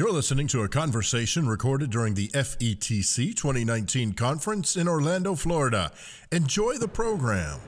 [0.00, 5.92] You're listening to a conversation recorded during the FETC 2019 conference in Orlando, Florida.
[6.32, 7.60] Enjoy the program.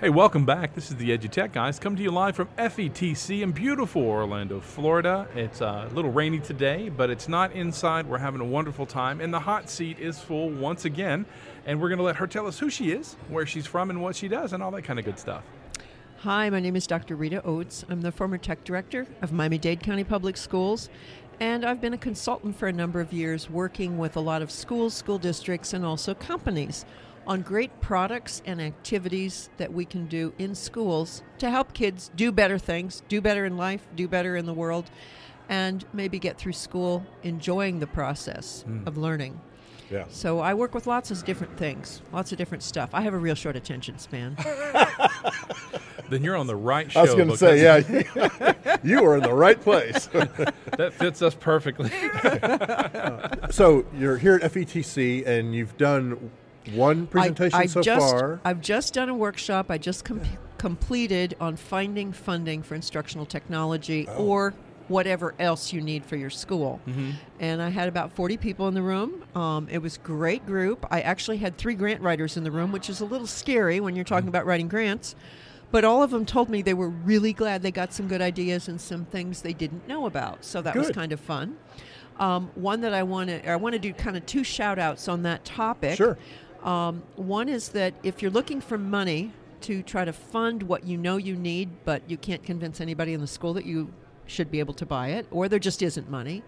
[0.00, 0.74] Hey, welcome back.
[0.74, 1.78] This is the EduTech guys.
[1.78, 5.28] Come to you live from FETC in beautiful Orlando, Florida.
[5.34, 8.06] It's uh, a little rainy today, but it's not inside.
[8.06, 11.26] We're having a wonderful time, and the hot seat is full once again.
[11.66, 14.00] And we're going to let her tell us who she is, where she's from, and
[14.00, 15.42] what she does, and all that kind of good stuff.
[16.24, 17.16] Hi, my name is Dr.
[17.16, 17.84] Rita Oates.
[17.90, 20.88] I'm the former tech director of Miami Dade County Public Schools,
[21.40, 24.50] and I've been a consultant for a number of years working with a lot of
[24.50, 26.84] schools, school districts, and also companies
[27.26, 32.30] on great products and activities that we can do in schools to help kids do
[32.30, 34.90] better things, do better in life, do better in the world,
[35.48, 38.86] and maybe get through school enjoying the process mm.
[38.86, 39.40] of learning.
[39.90, 40.04] Yeah.
[40.08, 42.90] So I work with lots of different things, lots of different stuff.
[42.92, 44.36] I have a real short attention span.
[46.10, 47.00] then you're on the right show.
[47.00, 50.06] I was going to say, yeah, you are in the right place.
[50.76, 51.90] that fits us perfectly.
[53.50, 56.30] so you're here at FETC, and you've done
[56.72, 58.40] one presentation I, so just, far.
[58.44, 59.70] I've just done a workshop.
[59.70, 60.22] I just com-
[60.58, 64.24] completed on finding funding for instructional technology oh.
[64.24, 64.54] or
[64.88, 66.80] whatever else you need for your school.
[66.86, 67.12] Mm-hmm.
[67.40, 69.24] And I had about 40 people in the room.
[69.34, 70.86] Um, it was great group.
[70.90, 73.96] I actually had three grant writers in the room, which is a little scary when
[73.96, 74.28] you're talking mm-hmm.
[74.30, 75.14] about writing grants.
[75.74, 78.68] But all of them told me they were really glad they got some good ideas
[78.68, 80.44] and some things they didn't know about.
[80.44, 80.86] So that good.
[80.86, 81.56] was kind of fun.
[82.20, 85.08] Um, one that I want to I want to do kind of two shout outs
[85.08, 85.96] on that topic.
[85.96, 86.16] Sure.
[86.62, 90.96] Um, one is that if you're looking for money to try to fund what you
[90.96, 93.92] know you need, but you can't convince anybody in the school that you
[94.26, 96.44] should be able to buy it, or there just isn't money,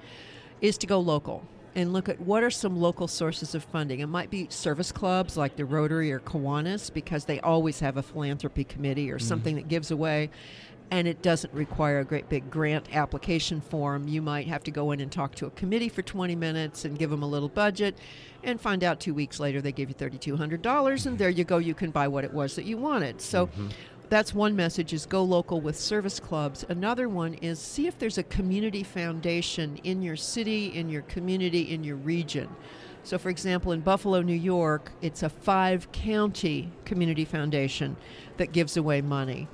[0.61, 1.43] is to go local
[1.77, 4.01] and look at what are some local sources of funding.
[4.01, 8.03] It might be service clubs like the Rotary or Kiwanis because they always have a
[8.03, 9.29] philanthropy committee or mm-hmm.
[9.29, 10.31] something that gives away
[10.91, 14.07] and it doesn't require a great big grant application form.
[14.09, 16.99] You might have to go in and talk to a committee for 20 minutes and
[16.99, 17.99] give them a little budget
[18.45, 21.75] and find out two weeks later they give you $3,200 and there you go, you
[21.75, 23.21] can buy what it was that you wanted.
[23.21, 23.69] So mm-hmm.
[24.09, 26.65] That's one message is go local with service clubs.
[26.69, 31.73] Another one is see if there's a community foundation in your city, in your community,
[31.73, 32.49] in your region.
[33.03, 37.97] So, for example, in Buffalo, New York, it's a five county community foundation
[38.37, 39.49] that gives away money.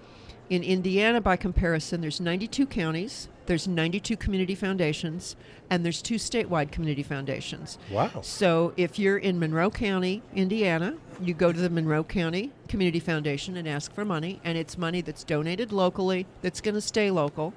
[0.49, 5.37] In Indiana, by comparison, there's 92 counties, there's 92 community foundations,
[5.71, 7.79] and there's two statewide community foundations.
[7.91, 8.21] Wow.
[8.23, 13.57] So if you're in Monroe County, Indiana, you go to the Monroe County Community Foundation
[13.57, 17.55] and ask for money, and it's money that's donated locally, that's going to stay local.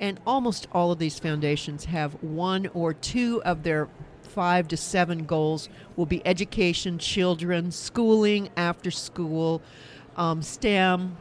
[0.00, 3.88] And almost all of these foundations have one or two of their
[4.22, 9.62] five to seven goals will be education, children, schooling, after school,
[10.16, 11.16] um, STEM,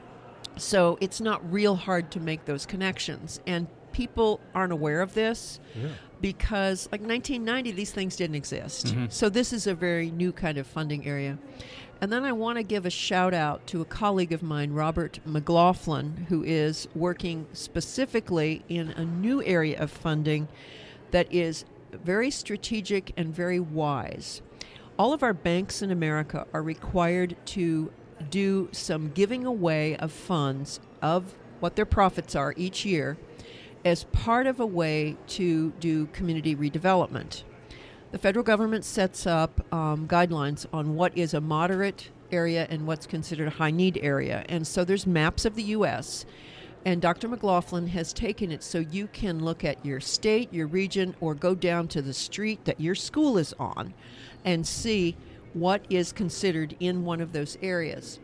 [0.57, 3.39] so it's not real hard to make those connections.
[3.47, 5.89] And people aren't aware of this yeah.
[6.19, 8.87] because, like 1990, these things didn't exist.
[8.87, 9.05] Mm-hmm.
[9.09, 11.37] So this is a very new kind of funding area.
[12.01, 15.19] And then I want to give a shout out to a colleague of mine, Robert
[15.25, 20.49] McLaughlin, who is working specifically in a new area of funding
[21.11, 24.41] that is very strategic and very wise.
[24.99, 27.91] All of our banks in America are required to
[28.29, 33.17] do some giving away of funds of what their profits are each year
[33.85, 37.43] as part of a way to do community redevelopment.
[38.11, 43.07] The federal government sets up um, guidelines on what is a moderate area and what's
[43.07, 44.45] considered a high need area.
[44.49, 46.25] And so there's maps of the U.S.
[46.85, 47.27] And Dr.
[47.27, 51.55] McLaughlin has taken it so you can look at your state, your region, or go
[51.55, 53.93] down to the street that your school is on
[54.45, 55.15] and see
[55.53, 58.19] what is considered in one of those areas.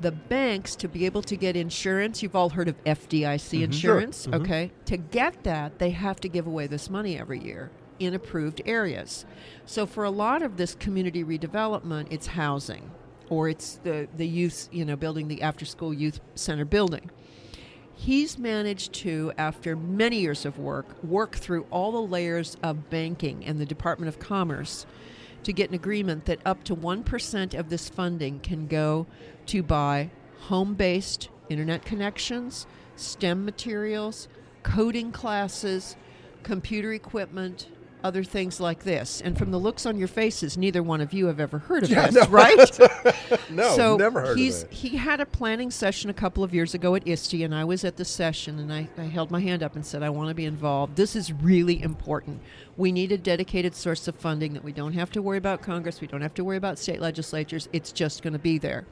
[0.00, 3.64] The banks, to be able to get insurance, you've all heard of FDIC mm-hmm.
[3.64, 4.32] insurance, sure.
[4.32, 4.42] mm-hmm.
[4.42, 4.70] okay?
[4.86, 9.24] To get that, they have to give away this money every year in approved areas.
[9.64, 12.90] So for a lot of this community redevelopment, it's housing
[13.28, 17.10] or it's the, the youth, you know, building the after school youth center building.
[17.94, 23.44] He's managed to, after many years of work, work through all the layers of banking
[23.44, 24.86] and the Department of Commerce
[25.44, 29.06] to get an agreement that up to 1% of this funding can go
[29.46, 30.10] to buy
[30.42, 32.66] home based internet connections,
[32.96, 34.28] STEM materials,
[34.62, 35.96] coding classes,
[36.42, 37.68] computer equipment,
[38.04, 39.20] other things like this.
[39.20, 41.90] And from the looks on your faces, neither one of you have ever heard of
[41.90, 42.26] yeah, this, no.
[42.30, 42.80] right?
[43.50, 44.74] no, so never heard he's, of it.
[44.74, 47.84] He had a planning session a couple of years ago at ISTE, and I was
[47.84, 50.34] at the session, and I, I held my hand up and said, I want to
[50.34, 50.96] be involved.
[50.96, 52.40] This is really important.
[52.76, 56.00] We need a dedicated source of funding that we don't have to worry about Congress,
[56.00, 57.68] we don't have to worry about state legislatures.
[57.72, 58.86] It's just going to be there.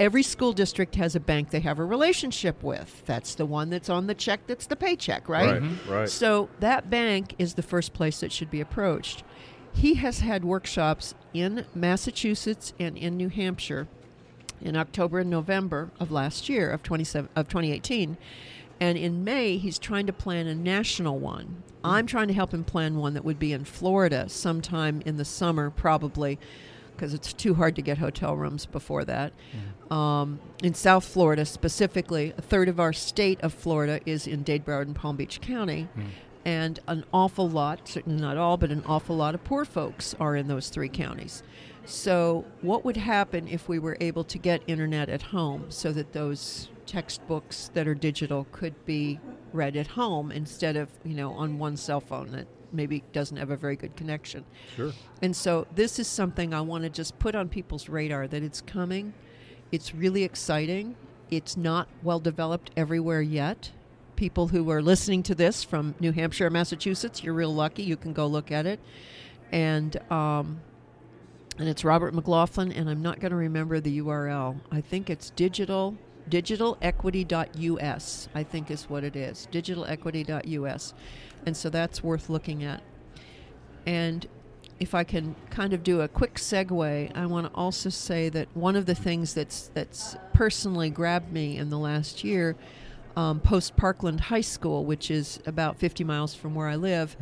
[0.00, 3.02] Every school district has a bank they have a relationship with.
[3.06, 5.52] That's the one that's on the check that's the paycheck, right?
[5.52, 5.62] Right.
[5.62, 5.88] Mhm.
[5.88, 6.08] Right.
[6.08, 9.22] So that bank is the first place that should be approached.
[9.72, 13.88] He has had workshops in Massachusetts and in New Hampshire
[14.60, 18.16] in October and November of last year of 27 of 2018.
[18.80, 21.62] And in May, he's trying to plan a national one.
[21.84, 25.24] I'm trying to help him plan one that would be in Florida sometime in the
[25.24, 26.38] summer, probably,
[26.96, 29.32] because it's too hard to get hotel rooms before that.
[29.90, 34.64] Um, in South Florida, specifically, a third of our state of Florida is in Dade,
[34.64, 35.88] Broward, and Palm Beach County.
[36.46, 40.36] And an awful lot, certainly not all, but an awful lot of poor folks are
[40.36, 41.42] in those three counties.
[41.86, 46.12] So, what would happen if we were able to get internet at home so that
[46.12, 49.20] those textbooks that are digital could be
[49.52, 53.50] read at home instead of, you know, on one cell phone that maybe doesn't have
[53.50, 54.44] a very good connection?
[54.76, 54.92] Sure.
[55.22, 58.60] And so this is something I want to just put on people's radar that it's
[58.60, 59.14] coming.
[59.72, 60.96] It's really exciting.
[61.30, 63.70] It's not well developed everywhere yet.
[64.16, 67.82] People who are listening to this from New Hampshire Massachusetts, you're real lucky.
[67.82, 68.80] You can go look at it.
[69.50, 70.60] And um,
[71.58, 74.58] and it's Robert McLaughlin, and I'm not going to remember the URL.
[74.72, 75.96] I think it's digital
[76.30, 78.28] digitalequity.us.
[78.34, 79.48] I think is what it is.
[79.52, 80.94] Digitalequity.us,
[81.46, 82.82] and so that's worth looking at.
[83.86, 84.26] And
[84.80, 88.48] if I can kind of do a quick segue, I want to also say that
[88.54, 92.56] one of the things that's that's personally grabbed me in the last year,
[93.16, 97.16] um, post Parkland High School, which is about 50 miles from where I live,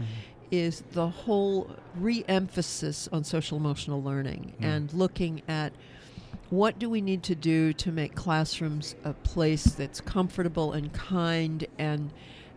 [0.50, 5.72] is the whole re-emphasis on social emotional learning and looking at
[6.52, 11.66] what do we need to do to make classrooms a place that's comfortable and kind
[11.78, 12.12] and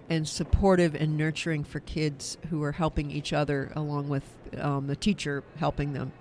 [0.10, 4.26] and supportive and nurturing for kids who are helping each other along with
[4.60, 6.12] um, the teacher helping them.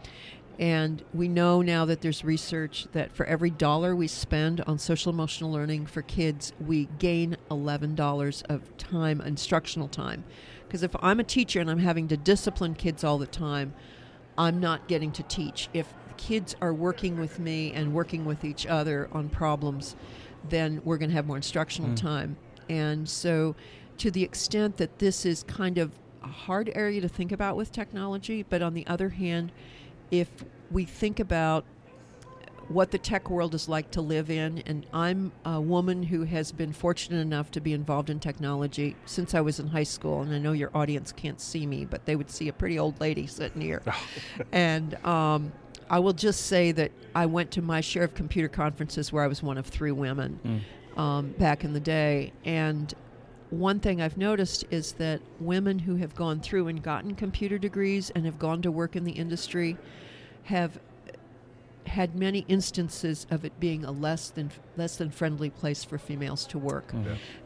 [0.56, 5.12] And we know now that there's research that for every dollar we spend on social
[5.12, 10.22] emotional learning for kids, we gain $11 of time, instructional time.
[10.66, 13.74] Because if I'm a teacher and I'm having to discipline kids all the time,
[14.38, 15.68] I'm not getting to teach.
[15.74, 19.96] If kids are working with me and working with each other on problems,
[20.48, 22.36] then we're going to have more instructional time.
[22.68, 23.54] And so,
[23.98, 27.70] to the extent that this is kind of a hard area to think about with
[27.70, 29.52] technology, but on the other hand,
[30.10, 30.28] if
[30.70, 31.64] we think about
[32.68, 36.52] what the tech world is like to live in, and I'm a woman who has
[36.52, 40.22] been fortunate enough to be involved in technology since I was in high school.
[40.22, 43.00] And I know your audience can't see me, but they would see a pretty old
[43.00, 43.82] lady sitting here.
[44.52, 45.52] and um,
[45.94, 49.28] I will just say that I went to my share of computer conferences where I
[49.28, 50.40] was one of three women
[50.96, 52.32] um, back in the day.
[52.44, 52.92] And
[53.50, 58.10] one thing I've noticed is that women who have gone through and gotten computer degrees
[58.10, 59.76] and have gone to work in the industry
[60.44, 60.80] have
[61.86, 66.44] had many instances of it being a less than less than friendly place for females
[66.46, 66.92] to work.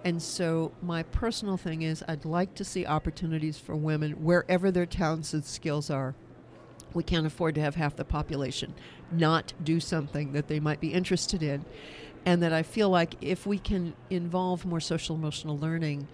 [0.07, 4.87] And so my personal thing is I'd like to see opportunities for women wherever their
[4.87, 6.15] talents and skills are.
[6.95, 8.75] We can't afford to have half the population
[9.11, 11.65] not do something that they might be interested in.
[12.27, 16.09] And that I feel like if we can involve more social emotional learning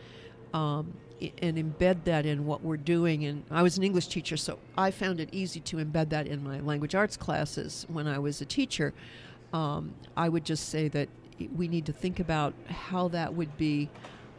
[0.53, 0.95] um,
[1.43, 3.25] and embed that in what we're doing.
[3.25, 6.43] And I was an English teacher, so I found it easy to embed that in
[6.45, 8.93] my language arts classes when I was a teacher.
[9.53, 11.09] Um, I would just say that
[11.55, 13.89] we need to think about how that would be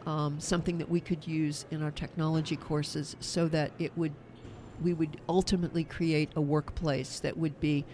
[0.06, 4.12] um, something that we could use in our technology courses so that it would
[4.82, 7.84] we would ultimately create a workplace that would be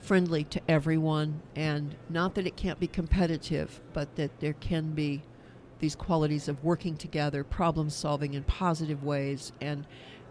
[0.00, 5.22] friendly to everyone and not that it can't be competitive but that there can be
[5.78, 9.86] these qualities of working together problem solving in positive ways and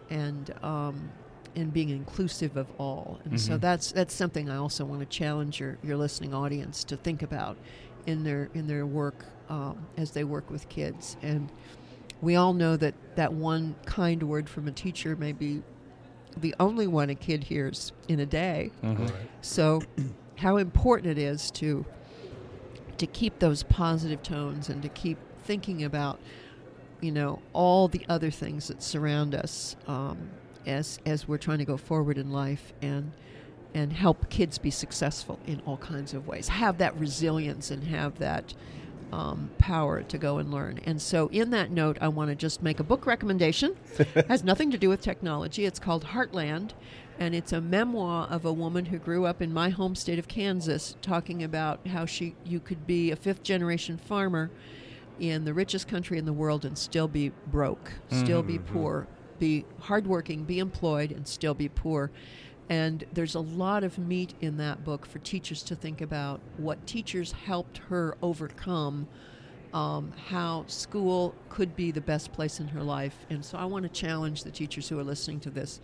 [0.10, 1.12] and um,
[1.56, 3.20] and being inclusive of all.
[3.26, 6.98] And so that's that's something I also want to challenge your, your listening audience to
[6.98, 7.58] think about
[8.06, 11.18] in their in their work um, as they work with kids.
[11.22, 11.52] And
[12.22, 15.62] we all know that that one kind word from a teacher may be
[16.38, 18.72] the only one a kid hears in a day.
[19.42, 19.82] So,
[20.38, 21.86] how important it is to
[22.98, 26.20] to keep those positive tones and to keep thinking about,
[27.00, 30.30] you know, all the other things that surround us um,
[30.66, 33.12] as as we're trying to go forward in life and
[33.74, 36.48] and help kids be successful in all kinds of ways.
[36.48, 38.54] Have that resilience and have that
[39.12, 40.80] um, power to go and learn.
[40.86, 43.76] And so, in that note, I want to just make a book recommendation.
[43.98, 45.66] It has nothing to do with technology.
[45.66, 46.72] It's called Heartland,
[47.18, 50.28] and it's a memoir of a woman who grew up in my home state of
[50.28, 54.52] Kansas, talking about how she you could be a fifth generation farmer
[55.20, 59.66] in the richest country in the world and still be broke, still be poor, be
[59.82, 62.12] hardworking, be employed, and still be poor.
[62.70, 66.86] And there's a lot of meat in that book for teachers to think about what
[66.86, 69.08] teachers helped her overcome,
[69.74, 73.26] um, how school could be the best place in her life.
[73.32, 75.82] And so I want to challenge the teachers who are listening to this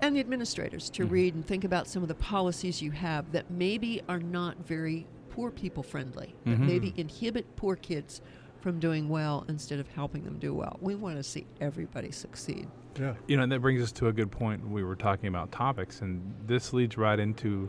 [0.00, 3.50] and the administrators to read and think about some of the policies you have that
[3.50, 8.22] maybe are not very poor people friendly, that maybe inhibit poor kids
[8.60, 10.78] from doing well instead of helping them do well.
[10.80, 12.68] We want to see everybody succeed.
[12.98, 13.14] Yeah.
[13.26, 14.68] You know, and that brings us to a good point.
[14.68, 17.68] We were talking about topics, and this leads right into,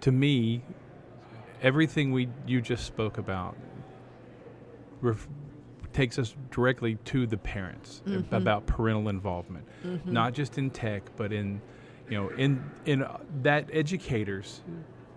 [0.00, 0.62] to me,
[1.62, 3.56] everything we you just spoke about
[5.00, 5.28] ref-
[5.92, 8.30] takes us directly to the parents Mhm.
[8.32, 10.06] about parental involvement, Mhm.
[10.06, 11.60] not just in tech, but in,
[12.08, 14.62] you know, in in uh, that educators.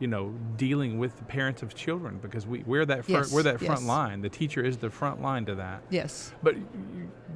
[0.02, 3.44] You know, dealing with the parents of children because we we're that front, Yes, we're
[3.44, 3.88] that front yes.
[3.88, 4.22] line.
[4.22, 5.84] The teacher is the front line to that.
[5.92, 6.34] Yes.
[6.42, 6.56] But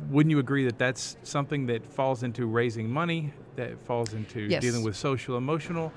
[0.09, 4.63] wouldn't you agree that that's something that falls into raising money, that falls into Yes.
[4.63, 5.93] dealing with social, emotional?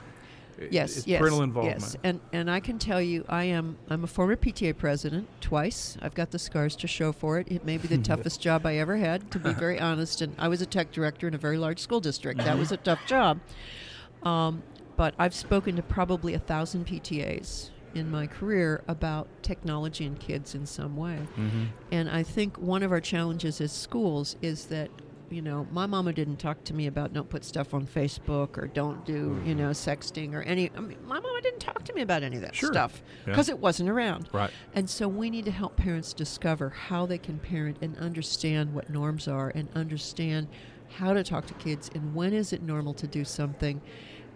[0.70, 1.80] Yes, yes, parental involvement.
[1.80, 5.96] Yes, and and I can tell you, I am I'm a former PTA president twice.
[6.02, 7.50] I've got the scars to show for it.
[7.50, 10.20] It may be the toughest job I ever had, to be very honest.
[10.20, 12.40] And I was a tech director in a very large school district.
[12.40, 13.40] That was a tough job.
[14.22, 14.62] Um,
[14.98, 20.54] but I've spoken to probably a thousand PTAs in my career about technology and kids
[20.54, 21.20] in some way.
[21.38, 21.64] Mm-hmm.
[21.92, 24.90] And I think one of our challenges as schools is that,
[25.30, 28.66] you know, my mama didn't talk to me about don't put stuff on Facebook or
[28.66, 30.68] don't do, you know, sexting or any.
[30.76, 32.72] I mean, my mama didn't talk to me about any of that Sure.
[32.72, 33.32] stuff Yeah.
[33.32, 34.28] because it wasn't around.
[34.32, 34.50] Right.
[34.74, 38.90] And so we need to help parents discover how they can parent and understand what
[38.90, 40.48] norms are and understand
[40.90, 43.80] how to talk to kids and when is it normal to do something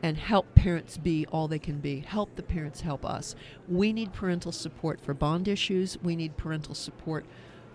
[0.02, 2.00] and help parents be all they can be.
[2.00, 3.34] Help the parents help us.
[3.68, 5.96] We need parental support for bond issues.
[6.02, 7.24] We need parental support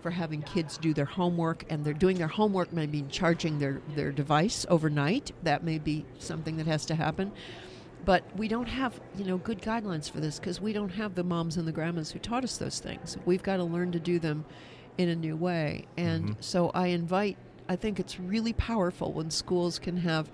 [0.02, 3.80] for having kids do their homework and they're doing their homework may mean charging their,
[3.96, 5.32] their device overnight.
[5.42, 7.32] That may be something that has to happen.
[8.04, 11.24] But we don't have, you know, good guidelines for this because we don't have the
[11.24, 13.16] moms and the grandmas who taught us those things.
[13.24, 14.44] We've got to learn to do them
[14.98, 15.86] in a new way.
[15.96, 16.40] And mm-hmm.
[16.40, 17.36] so I invite,
[17.68, 20.30] I think it's really powerful when schools can have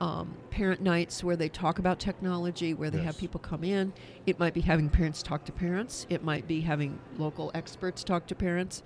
[0.00, 3.92] um, parent nights where they talk about technology, where they have people come in.
[4.26, 8.26] It might be having parents talk to parents, it might be having local experts talk
[8.28, 8.82] to parents.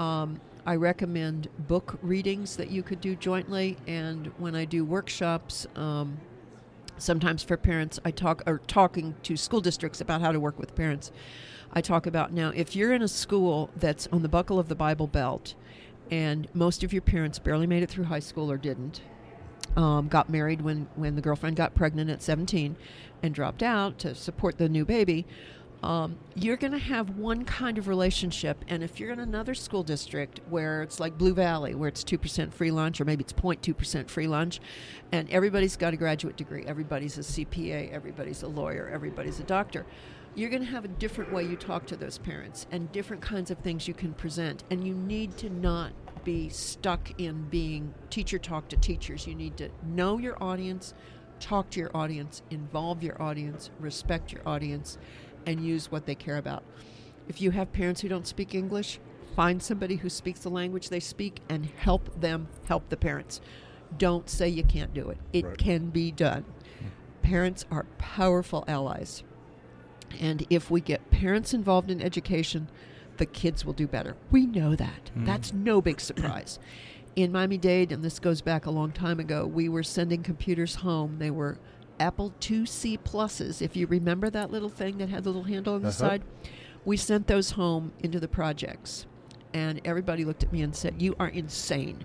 [0.00, 5.66] Um, I recommend book readings that you could do jointly, and when I do workshops,
[5.76, 6.18] um,
[6.98, 10.74] sometimes for parents i talk or talking to school districts about how to work with
[10.74, 11.10] parents
[11.72, 14.74] i talk about now if you're in a school that's on the buckle of the
[14.74, 15.54] bible belt
[16.10, 19.00] and most of your parents barely made it through high school or didn't
[19.76, 22.76] um, got married when, when the girlfriend got pregnant at 17
[23.22, 25.26] and dropped out to support the new baby
[25.82, 28.64] um, you're going to have one kind of relationship.
[28.68, 32.52] And if you're in another school district where it's like Blue Valley, where it's 2%
[32.52, 34.60] free lunch, or maybe it's 0.2% free lunch,
[35.12, 39.86] and everybody's got a graduate degree, everybody's a CPA, everybody's a lawyer, everybody's a doctor,
[40.34, 43.50] you're going to have a different way you talk to those parents and different kinds
[43.50, 44.64] of things you can present.
[44.70, 45.92] And you need to not
[46.24, 49.26] be stuck in being teacher talk to teachers.
[49.26, 50.94] You need to know your audience,
[51.40, 54.98] talk to your audience, involve your audience, respect your audience,
[55.46, 56.62] and use what they care about.
[57.28, 59.00] If you have parents who don't speak English,
[59.36, 63.40] find somebody who speaks the language they speak and help them help the parents.
[63.96, 65.18] Don't say you can't do it.
[65.32, 65.58] It Right.
[65.58, 66.44] can be done.
[67.22, 69.22] Parents are powerful allies.
[70.18, 72.68] And if we get parents involved in education,
[73.18, 74.16] the kids will do better.
[74.30, 75.10] We know that.
[75.16, 76.58] That's no big surprise.
[77.16, 80.76] In Miami Dade, and this goes back a long time ago, we were sending computers
[80.76, 81.16] home.
[81.18, 81.58] They were
[81.98, 83.60] Apple IIc pluses.
[83.60, 85.96] If you remember that little thing that had the little handle on the Uh-huh.
[85.96, 86.22] side,
[86.84, 89.06] we sent those home into the projects.
[89.52, 92.04] And everybody looked at me and said, You are insane.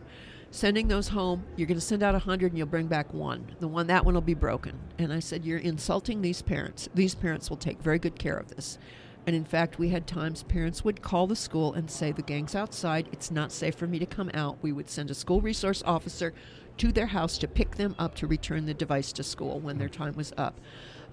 [0.49, 3.55] Sending those home, you're going to send out a 100 and you'll bring back one.
[3.59, 4.79] The one, that one will be broken.
[4.97, 6.89] And I said, You're insulting these parents.
[6.95, 8.77] These parents will take very good care of this.
[9.25, 12.55] And in fact, we had times parents would call the school and say, The gang's
[12.55, 13.07] outside.
[13.11, 14.57] It's not safe for me to come out.
[14.61, 16.33] We would send a school resource officer
[16.77, 19.89] to their house to pick them up to return the device to school when their
[19.89, 20.59] time was up.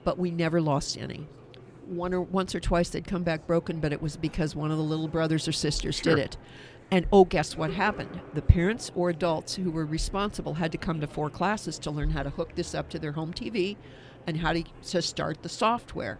[0.05, 1.29] But we never lost any.
[1.87, 4.79] One or once or twice they'd come back broken, but it was because one of
[4.79, 6.17] the little brothers or sisters Sure.
[6.17, 6.37] did it.
[6.91, 8.21] And oh, guess what happened?
[8.35, 12.11] The parents or adults who were responsible had to come to four classes to learn
[12.11, 13.77] how to hook this up to their home TV
[14.27, 16.19] and how to, to start the software.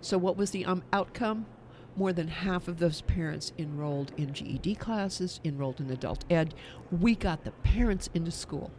[0.00, 1.46] So, what was the um, outcome?
[1.96, 6.54] More than half of those parents enrolled in GED classes, enrolled in adult ed.
[6.90, 8.70] We got the parents into school.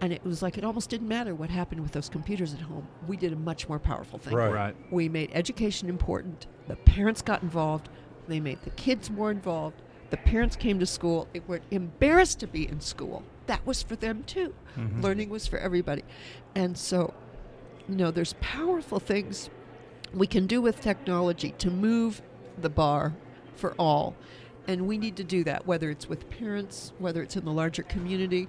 [0.00, 2.86] And it was like it almost didn't matter what happened with those computers at home.
[3.06, 4.34] We did a much more powerful thing.
[4.34, 4.52] Right.
[4.52, 4.76] Right.
[4.90, 6.48] We made education important.
[6.66, 7.88] The parents got involved.
[8.28, 9.80] They made the kids more involved.
[10.10, 11.28] The parents came to school.
[11.32, 13.22] They were embarrassed to be in school.
[13.46, 14.54] That was for them too.
[14.76, 15.00] Mm-hmm.
[15.00, 16.02] Learning was for everybody.
[16.54, 17.14] And so
[17.88, 19.50] you know, there's powerful things
[20.14, 22.22] we can do with technology to move
[22.58, 23.14] the bar
[23.56, 24.14] for all.
[24.68, 27.82] And we need to do that, whether it's with parents, whether it's in the larger
[27.84, 28.48] community.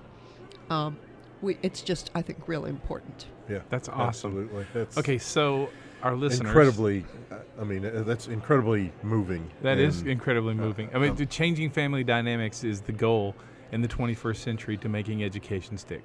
[0.70, 0.98] Um,
[1.42, 3.28] we, it's just, I think, really important.
[3.48, 4.08] Yeah, That's awesome.
[4.32, 4.66] Absolutely.
[4.74, 5.70] That's Okay, so
[6.02, 6.48] our listeners.
[6.50, 7.06] incredibly.
[7.32, 9.50] uh, I mean, uh, that's incredibly moving.
[9.62, 10.90] That is and- incredibly moving.
[10.94, 13.36] I mean, the changing family dynamics is the goal
[13.72, 16.04] in the 21st century to making education stick.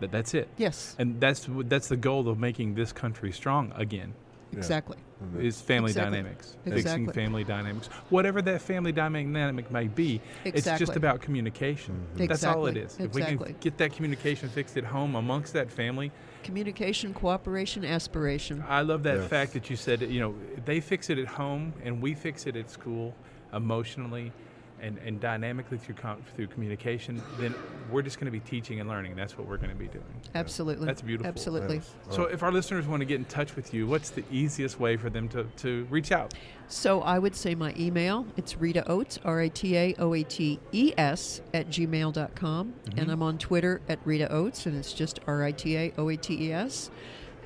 [0.00, 0.48] That that's it.
[0.56, 4.14] Yes, And that's that's the goal of making this country strong again.
[4.52, 4.96] Exactly.
[5.22, 5.40] Mm-hmm.
[5.42, 6.16] Is family Exactly.
[6.16, 10.20] dynamics, fixing family dynamics, whatever that family dynamic may be.
[10.44, 11.94] It's just about communication.
[12.14, 12.26] Mm-hmm.
[12.26, 13.04] That's all it Exactly.
[13.04, 13.08] is.
[13.10, 16.10] If we can get that communication fixed at home amongst that family,
[16.42, 18.64] Communication, cooperation, aspiration.
[18.66, 19.28] I love that Yes.
[19.28, 22.56] fact that you said, you know, they fix it at home and we fix it
[22.56, 23.14] at school
[23.52, 24.32] emotionally
[24.82, 27.54] and, and dynamically through com- through communication, then
[27.90, 29.16] we're just going to be teaching and learning.
[29.16, 30.04] That's what we're going to be doing.
[30.34, 30.86] Absolutely.
[30.86, 31.28] That's beautiful.
[31.28, 31.76] Absolutely.
[31.76, 31.94] Yes.
[32.10, 34.96] So if our listeners want to get in touch with you, what's the easiest way
[34.96, 36.34] for them to, to reach out?
[36.68, 40.22] So I would say my email, it's Rita Oates, R A T A O A
[40.22, 42.74] T E S, at gmail.com.
[42.84, 42.98] Mm-hmm.
[42.98, 46.08] And I'm on Twitter at Rita Oates, and it's just R I T A O
[46.08, 46.90] A T E S.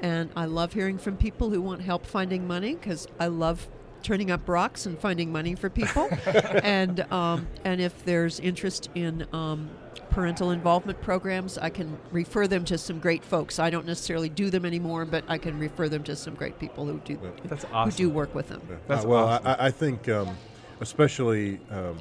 [0.03, 3.69] And I love hearing from people who want help finding money because I love
[4.05, 6.09] turning up rocks and finding money for people.
[6.63, 9.69] and, um, and if there's interest in um,
[10.11, 13.59] parental involvement programs, I can refer them to some great folks.
[13.59, 16.87] I don't necessarily do them anymore, but I can refer them to some great people
[16.87, 18.63] who do, That's who do work with them.
[18.87, 19.47] That's Uh, well, awesome.
[19.47, 20.37] I, I think, um,
[20.81, 22.01] especially um,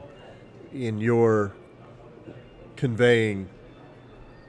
[0.74, 1.54] in your
[2.76, 3.50] conveying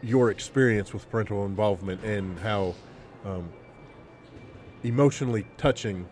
[0.03, 2.75] your experience with parental involvement and how
[3.25, 3.49] um,
[4.83, 6.07] emotionally touching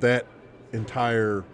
[0.00, 0.26] that
[0.72, 1.44] entire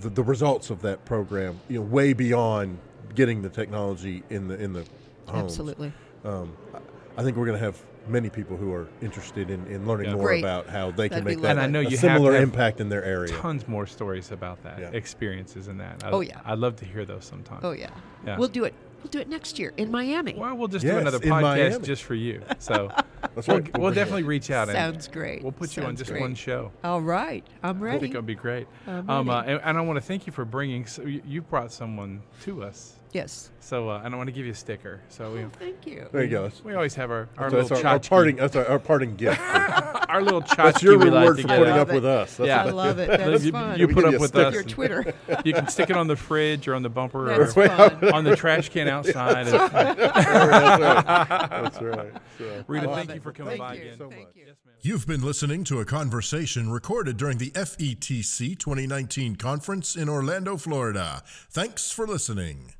[0.00, 2.78] the, the results of that program, you know, way beyond
[3.14, 4.84] getting the technology in the in the
[5.26, 5.44] homes.
[5.52, 5.92] Absolutely.
[6.24, 6.78] Um, I-
[7.18, 10.16] I think we're going to have many people who are interested in, in learning Yeah.
[10.16, 10.40] more Great.
[10.44, 11.64] about how they can That'd be make that lovely.
[11.64, 13.32] And I know a you have similar to have impact in their area.
[13.32, 14.90] Tons more stories about that, Yeah.
[14.92, 16.04] experiences in that.
[16.04, 16.40] I, Oh, yeah.
[16.44, 17.60] I'd love to hear those sometime.
[17.62, 17.88] Oh yeah.
[18.26, 18.36] Yeah.
[18.36, 18.74] We'll do it.
[19.02, 20.34] We'll do it next year in Miami.
[20.34, 22.42] Well, we'll just do another podcast just for you.
[22.58, 22.90] So
[23.34, 23.78] That's we'll, right.
[23.78, 24.26] we'll bring definitely it.
[24.26, 24.68] reach out.
[24.68, 25.42] and Sounds great.
[25.42, 26.20] We'll put you on just great.
[26.20, 26.72] one show.
[26.84, 27.46] All right.
[27.62, 27.96] I'm ready.
[27.96, 28.66] I think it'll be great.
[28.86, 30.86] I'm Um, uh, and, and I want to thank you for bringing.
[30.86, 32.94] So you, you brought someone to us.
[33.12, 33.50] yes.
[33.60, 35.00] So uh, and I want to give you a sticker.
[35.08, 36.06] So we, Oh, thank you.
[36.12, 36.50] There you go.
[36.62, 38.36] We always have our, our that's little our, our parting.
[38.36, 39.40] That's our, our parting gift.
[40.08, 41.78] our little tchotchke that's your we like reward to for putting out.
[41.78, 42.36] Love up with us.
[42.36, 42.62] That's Yeah.
[42.62, 43.08] I love it.
[43.08, 43.76] That's you, fun.
[43.80, 44.54] you We put up you with us.
[44.54, 45.12] Your Twitter.
[45.44, 48.14] You can stick it on the fridge or on the bumper That's or fun.
[48.14, 49.46] on the trash can outside.
[49.48, 51.04] that's right.
[51.50, 52.12] That's right.
[52.38, 53.20] So, Rita, Love thank it.
[53.20, 53.82] you for coming Thank by you.
[53.82, 53.98] again.
[53.98, 54.36] so Thank much.
[54.36, 54.44] you.
[54.46, 54.74] Yes, ma'am.
[54.82, 61.22] You've been listening to a conversation recorded during the FETC 2019 conference in Orlando, Florida.
[61.50, 62.74] Thanks for listening.